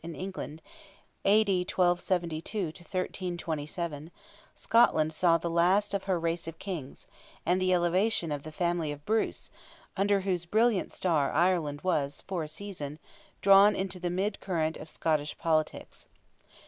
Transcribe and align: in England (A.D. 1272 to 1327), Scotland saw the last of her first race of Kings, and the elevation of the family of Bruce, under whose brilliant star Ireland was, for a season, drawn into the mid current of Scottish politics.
in 0.03 0.15
England 0.15 0.63
(A.D. 1.25 1.59
1272 1.59 2.57
to 2.57 2.65
1327), 2.81 4.09
Scotland 4.55 5.13
saw 5.13 5.37
the 5.37 5.47
last 5.47 5.93
of 5.93 6.05
her 6.05 6.15
first 6.15 6.23
race 6.23 6.47
of 6.47 6.57
Kings, 6.57 7.05
and 7.45 7.61
the 7.61 7.71
elevation 7.71 8.31
of 8.31 8.41
the 8.41 8.51
family 8.51 8.91
of 8.91 9.05
Bruce, 9.05 9.51
under 9.95 10.21
whose 10.21 10.45
brilliant 10.45 10.91
star 10.91 11.31
Ireland 11.31 11.81
was, 11.81 12.21
for 12.25 12.41
a 12.41 12.47
season, 12.47 12.97
drawn 13.41 13.75
into 13.75 13.99
the 13.99 14.09
mid 14.09 14.39
current 14.39 14.75
of 14.75 14.89
Scottish 14.89 15.37
politics. 15.37 16.07